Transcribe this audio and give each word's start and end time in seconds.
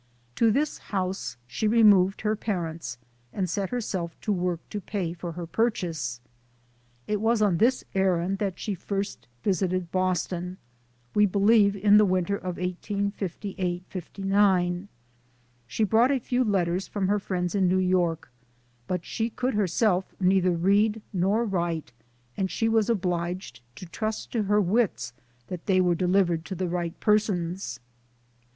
To 0.33 0.49
this 0.49 0.79
house 0.79 1.37
she 1.45 1.67
removed 1.67 2.21
her 2.21 2.35
parents, 2.35 2.97
and 3.31 3.47
set 3.47 3.69
herself 3.69 4.19
to 4.21 4.31
work 4.31 4.59
to 4.71 4.81
pay 4.81 5.13
for 5.13 5.33
her 5.33 5.45
purchase. 5.45 6.19
It 7.05 7.21
was 7.21 7.39
on 7.39 7.57
this 7.57 7.83
errand 7.93 8.39
that 8.39 8.57
she 8.57 8.73
first 8.73 9.27
visited 9.43 9.91
Boston 9.91 10.57
we 11.13 11.27
believe 11.27 11.75
in 11.75 11.97
the 11.97 12.05
winter 12.05 12.35
of 12.35 12.57
1 12.57 12.65
858 12.89 14.17
9. 14.17 14.87
She 15.67 15.83
brought 15.83 16.09
a 16.09 16.17
few 16.19 16.43
letters 16.43 16.87
from 16.87 17.07
her 17.07 17.19
friends 17.19 17.53
in 17.53 17.67
New 17.67 17.77
York, 17.77 18.31
but 18.87 19.05
she 19.05 19.29
could 19.29 19.53
herself 19.53 20.15
neither 20.19 20.49
read 20.49 21.03
nor 21.13 21.45
write, 21.45 21.93
and 22.35 22.49
she 22.49 22.67
was 22.67 22.89
obliged 22.89 23.61
to 23.75 23.85
trust 23.85 24.31
to 24.31 24.41
her 24.41 24.59
wits 24.59 25.13
that 25.45 25.67
they 25.67 25.79
were 25.79 25.95
deliv 25.95 26.25
ered 26.25 26.43
to 26.45 26.55
the 26.55 26.67
right 26.67 26.99
persons. 26.99 27.79